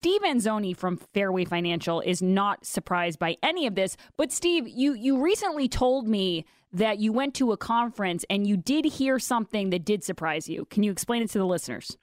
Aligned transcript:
Steve 0.00 0.20
Anzoni 0.22 0.76
from 0.76 0.96
Fairway 0.96 1.44
Financial 1.44 2.00
is 2.00 2.22
not 2.22 2.64
surprised 2.64 3.18
by 3.18 3.36
any 3.42 3.66
of 3.66 3.74
this. 3.74 3.96
But 4.16 4.30
Steve, 4.30 4.68
you 4.68 4.92
you 4.92 5.20
recently 5.20 5.66
told 5.66 6.06
me 6.06 6.44
that 6.72 7.00
you 7.00 7.12
went 7.12 7.34
to 7.34 7.50
a 7.50 7.56
conference 7.56 8.24
and 8.30 8.46
you 8.46 8.56
did 8.56 8.84
hear 8.84 9.18
something 9.18 9.70
that 9.70 9.84
did 9.84 10.04
surprise 10.04 10.48
you. 10.48 10.66
Can 10.66 10.84
you 10.84 10.92
explain 10.92 11.22
it 11.22 11.30
to 11.30 11.38
the 11.38 11.46
listeners? 11.46 11.98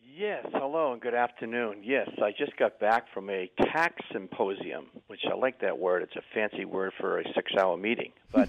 Yes, 0.00 0.46
hello 0.52 0.92
and 0.92 1.02
good 1.02 1.14
afternoon. 1.14 1.80
Yes, 1.82 2.08
I 2.22 2.30
just 2.38 2.56
got 2.56 2.78
back 2.78 3.06
from 3.12 3.30
a 3.30 3.50
tax 3.72 3.96
symposium, 4.12 4.86
which 5.08 5.22
I 5.28 5.34
like 5.34 5.60
that 5.60 5.76
word. 5.76 6.04
It's 6.04 6.14
a 6.14 6.22
fancy 6.32 6.64
word 6.64 6.92
for 7.00 7.18
a 7.18 7.24
six-hour 7.34 7.78
meeting. 7.78 8.12
But 8.30 8.48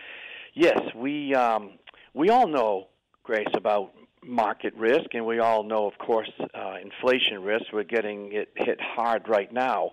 yes, 0.54 0.78
we 0.94 1.34
um, 1.34 1.80
we 2.14 2.30
all 2.30 2.46
know, 2.46 2.90
Grace, 3.24 3.48
about 3.54 3.90
market 4.22 4.74
risk, 4.76 5.14
and 5.14 5.26
we 5.26 5.38
all 5.38 5.62
know, 5.62 5.86
of 5.86 5.98
course, 5.98 6.30
uh, 6.54 6.74
inflation 6.82 7.42
risk. 7.42 7.66
We're 7.72 7.84
getting 7.84 8.32
it 8.32 8.48
hit 8.56 8.80
hard 8.80 9.28
right 9.28 9.52
now. 9.52 9.92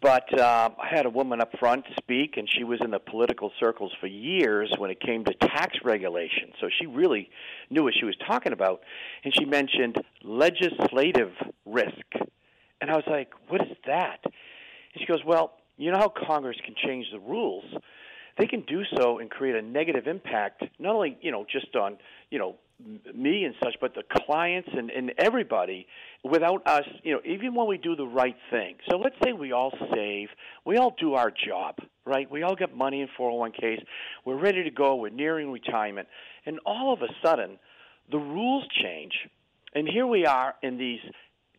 But 0.00 0.38
uh, 0.38 0.70
I 0.78 0.88
had 0.94 1.06
a 1.06 1.10
woman 1.10 1.40
up 1.40 1.56
front 1.58 1.86
speak, 1.96 2.36
and 2.36 2.46
she 2.50 2.62
was 2.62 2.78
in 2.84 2.90
the 2.90 2.98
political 2.98 3.52
circles 3.58 3.92
for 4.00 4.06
years 4.06 4.70
when 4.76 4.90
it 4.90 5.00
came 5.00 5.24
to 5.24 5.32
tax 5.32 5.78
regulation. 5.82 6.52
So 6.60 6.68
she 6.78 6.86
really 6.86 7.30
knew 7.70 7.84
what 7.84 7.94
she 7.98 8.04
was 8.04 8.16
talking 8.26 8.52
about. 8.52 8.82
And 9.24 9.34
she 9.34 9.46
mentioned 9.46 9.96
legislative 10.22 11.32
risk. 11.64 12.28
And 12.80 12.90
I 12.90 12.96
was 12.96 13.04
like, 13.06 13.30
what 13.48 13.62
is 13.62 13.76
that? 13.86 14.18
And 14.24 14.98
she 14.98 15.06
goes, 15.06 15.24
well, 15.24 15.54
you 15.78 15.90
know 15.90 15.98
how 15.98 16.12
Congress 16.26 16.58
can 16.62 16.74
change 16.86 17.06
the 17.10 17.20
rules? 17.20 17.64
They 18.36 18.46
can 18.46 18.62
do 18.62 18.82
so 18.96 19.20
and 19.20 19.30
create 19.30 19.54
a 19.54 19.62
negative 19.62 20.06
impact, 20.06 20.64
not 20.78 20.96
only, 20.96 21.16
you 21.22 21.30
know, 21.30 21.46
just 21.50 21.74
on, 21.76 21.96
you 22.30 22.38
know, 22.38 22.56
me 23.14 23.44
and 23.44 23.54
such, 23.62 23.76
but 23.80 23.94
the 23.94 24.02
clients 24.26 24.68
and, 24.72 24.90
and 24.90 25.12
everybody 25.18 25.86
without 26.22 26.66
us, 26.66 26.84
you 27.02 27.12
know, 27.12 27.20
even 27.24 27.54
when 27.54 27.66
we 27.66 27.78
do 27.78 27.96
the 27.96 28.06
right 28.06 28.36
thing. 28.50 28.76
So 28.88 28.96
let's 28.96 29.16
say 29.24 29.32
we 29.32 29.52
all 29.52 29.72
save, 29.92 30.28
we 30.64 30.76
all 30.76 30.94
do 30.98 31.14
our 31.14 31.30
job, 31.30 31.76
right? 32.04 32.30
We 32.30 32.42
all 32.42 32.56
get 32.56 32.76
money 32.76 33.00
in 33.00 33.08
401ks, 33.18 33.84
we're 34.24 34.38
ready 34.38 34.64
to 34.64 34.70
go, 34.70 34.96
we're 34.96 35.10
nearing 35.10 35.50
retirement, 35.50 36.08
and 36.46 36.58
all 36.66 36.92
of 36.92 37.02
a 37.02 37.08
sudden, 37.22 37.58
the 38.10 38.18
rules 38.18 38.64
change, 38.82 39.12
and 39.74 39.88
here 39.88 40.06
we 40.06 40.26
are 40.26 40.54
in 40.62 40.76
these 40.76 41.00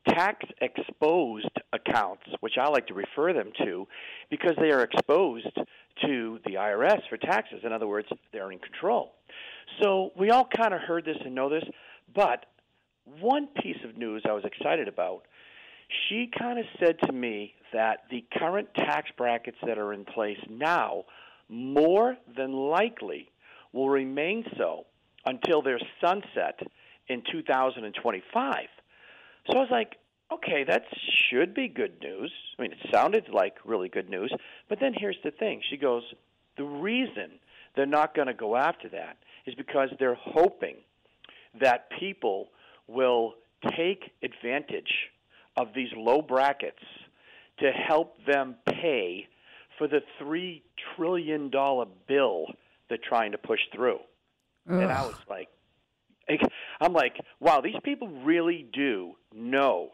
tax 0.08 0.45
exposed 0.61 1.50
accounts, 1.73 2.23
which 2.39 2.53
I 2.59 2.67
like 2.70 2.88
to 2.88 2.94
refer 2.94 3.34
them 3.34 3.52
to, 3.64 3.88
because 4.30 4.53
they 4.59 4.72
are 4.72 4.84
exposed 4.84 5.58
to 6.06 6.39
the 6.45 6.56
IRS 6.56 7.02
for 7.09 7.17
taxes. 7.17 7.62
In 7.64 7.72
other 7.72 7.88
words, 7.88 8.08
they're 8.31 8.52
in 8.52 8.59
control. 8.59 9.14
So 9.81 10.12
we 10.17 10.30
all 10.30 10.47
kind 10.56 10.73
of 10.73 10.81
heard 10.81 11.06
this 11.06 11.17
and 11.23 11.36
know 11.36 11.50
this, 11.50 11.64
but 12.14 12.45
one 13.20 13.47
piece 13.62 13.78
of 13.88 13.97
news 13.97 14.23
I 14.28 14.34
was 14.34 14.44
excited 14.45 14.88
about. 14.88 15.23
She 16.09 16.30
kind 16.38 16.59
of 16.59 16.66
said 16.80 16.97
to 17.06 17.12
me 17.12 17.53
that 17.73 18.03
the 18.09 18.25
current 18.38 18.69
tax 18.75 19.09
brackets 19.17 19.58
that 19.66 19.78
are 19.78 19.94
in 19.94 20.06
place 20.06 20.40
now, 20.50 21.03
more 21.47 22.17
than 22.36 22.53
likely, 22.53 23.30
will 23.72 23.90
remain 23.90 24.45
so 24.58 24.86
until 25.25 25.62
they're 25.62 25.80
sunset 26.02 26.59
in 27.08 27.22
2025. 27.31 28.56
So 29.48 29.58
I 29.58 29.62
was 29.62 29.70
like, 29.72 29.98
okay, 30.32 30.64
that 30.68 30.84
should 31.30 31.54
be 31.54 31.68
good 31.68 32.02
news. 32.02 32.32
I 32.58 32.62
mean, 32.62 32.72
it 32.72 32.80
sounded 32.92 33.30
like 33.32 33.58
really 33.64 33.90
good 33.90 34.10
news. 34.10 34.34
But 34.70 34.80
then 34.80 34.94
here's 34.98 35.18
the 35.24 35.32
thing 35.32 35.62
she 35.70 35.78
goes, 35.78 36.04
the 36.58 36.64
reason 36.64 37.40
they're 37.76 37.86
not 37.86 38.16
going 38.16 38.28
to 38.28 38.34
go 38.34 38.56
after 38.56 38.90
that 38.90 39.18
is 39.46 39.54
because 39.56 39.90
they're 40.00 40.18
hoping 40.20 40.78
that 41.60 41.90
people 42.00 42.48
will 42.88 43.34
take 43.78 44.12
advantage 44.24 45.10
of 45.58 45.70
these 45.76 45.90
low 45.96 46.22
brackets 46.22 46.84
to 47.59 47.72
help 47.72 48.16
them 48.26 48.56
pay 48.68 49.28
for 49.78 49.88
the 49.88 50.02
$3 50.22 50.62
trillion 50.96 51.50
bill 52.08 52.46
they're 52.90 52.98
trying 52.98 53.32
to 53.32 53.38
push 53.38 53.59
through. 53.74 54.00
Ugh. 54.69 54.81
And 54.81 54.92
I 54.92 55.06
was 55.06 55.16
like, 55.30 55.50
I'm 56.81 56.94
like, 56.94 57.18
wow, 57.40 57.62
these 57.62 57.75
people 57.84 58.08
really 58.08 58.68
do 58.74 59.14
know 59.35 59.90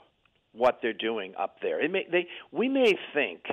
what 0.53 0.79
they're 0.81 0.93
doing 0.93 1.33
up 1.37 1.57
there. 1.61 1.87
May, 1.89 2.05
they, 2.11 2.27
we 2.51 2.67
may 2.67 2.93
think 3.13 3.45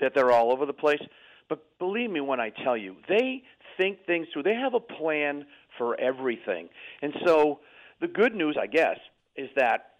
that 0.00 0.12
they're 0.14 0.30
all 0.32 0.52
over 0.52 0.66
the 0.66 0.72
place, 0.72 1.00
but 1.48 1.64
believe 1.78 2.10
me 2.10 2.20
when 2.20 2.40
I 2.40 2.50
tell 2.50 2.76
you, 2.76 2.96
they 3.08 3.42
think 3.76 4.04
things 4.06 4.26
through. 4.32 4.42
They 4.42 4.54
have 4.54 4.74
a 4.74 4.80
plan 4.80 5.46
for 5.78 5.98
everything. 6.00 6.68
And 7.02 7.14
so 7.24 7.60
the 8.00 8.08
good 8.08 8.34
news, 8.34 8.56
I 8.60 8.66
guess, 8.66 8.98
is 9.36 9.48
that 9.56 9.92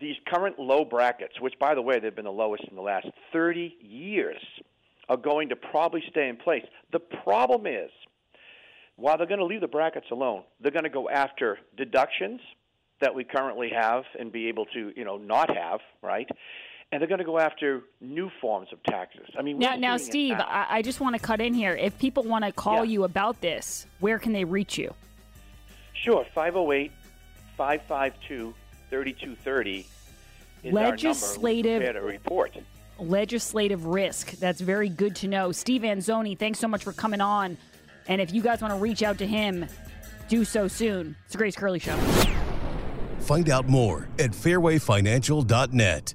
these 0.00 0.16
current 0.28 0.58
low 0.58 0.84
brackets, 0.84 1.40
which 1.40 1.54
by 1.58 1.74
the 1.74 1.82
way 1.82 1.98
they've 1.98 2.14
been 2.14 2.24
the 2.24 2.30
lowest 2.30 2.64
in 2.68 2.76
the 2.76 2.82
last 2.82 3.06
30 3.32 3.76
years, 3.80 4.42
are 5.08 5.16
going 5.16 5.48
to 5.48 5.56
probably 5.56 6.02
stay 6.10 6.28
in 6.28 6.36
place. 6.36 6.64
The 6.92 6.98
problem 6.98 7.66
is, 7.66 7.90
while 8.96 9.16
they're 9.18 9.26
going 9.26 9.40
to 9.40 9.46
leave 9.46 9.60
the 9.60 9.68
brackets 9.68 10.06
alone, 10.10 10.42
they're 10.60 10.72
going 10.72 10.84
to 10.84 10.90
go 10.90 11.08
after 11.08 11.58
deductions 11.76 12.40
that 13.00 13.14
we 13.14 13.24
currently 13.24 13.70
have 13.70 14.04
and 14.18 14.32
be 14.32 14.48
able 14.48 14.66
to, 14.66 14.92
you 14.96 15.04
know, 15.04 15.16
not 15.16 15.54
have, 15.54 15.80
right? 16.02 16.28
and 16.92 17.00
they're 17.00 17.08
going 17.08 17.18
to 17.18 17.24
go 17.24 17.38
after 17.38 17.82
new 18.00 18.30
forms 18.40 18.68
of 18.72 18.82
taxes. 18.84 19.26
I 19.36 19.42
mean, 19.42 19.58
now, 19.58 19.74
now, 19.74 19.96
Steve, 19.96 20.38
now. 20.38 20.44
I, 20.44 20.78
I, 20.78 20.82
just 20.82 21.00
want 21.00 21.16
to 21.16 21.20
cut 21.20 21.40
in 21.40 21.52
here. 21.52 21.74
If 21.74 21.98
people 21.98 22.22
want 22.22 22.44
to 22.44 22.52
call 22.52 22.84
yeah. 22.84 22.92
you 22.92 23.04
about 23.04 23.40
this, 23.40 23.86
where 23.98 24.18
can 24.18 24.32
they 24.32 24.44
reach 24.44 24.78
you? 24.78 24.94
Sure, 25.94 26.24
508 26.34 26.92
552 27.56 28.54
3230 28.90 29.86
legislative 30.72 31.82
our 31.82 31.92
number. 31.92 32.06
report. 32.06 32.56
Legislative 32.98 33.86
risk. 33.86 34.32
That's 34.32 34.60
very 34.60 34.88
good 34.88 35.16
to 35.16 35.28
know. 35.28 35.52
Steve 35.52 35.82
Anzoni, 35.82 36.38
thanks 36.38 36.58
so 36.58 36.68
much 36.68 36.84
for 36.84 36.92
coming 36.92 37.20
on. 37.20 37.58
And 38.08 38.20
if 38.20 38.32
you 38.32 38.42
guys 38.42 38.62
want 38.62 38.72
to 38.72 38.80
reach 38.80 39.02
out 39.02 39.18
to 39.18 39.26
him, 39.26 39.66
do 40.28 40.44
so 40.44 40.68
soon. 40.68 41.16
It's 41.26 41.34
a 41.34 41.38
Grace 41.38 41.56
Curley 41.56 41.80
Show. 41.80 41.98
Find 43.20 43.50
out 43.50 43.68
more 43.68 44.08
at 44.18 44.30
fairwayfinancial.net. 44.32 46.14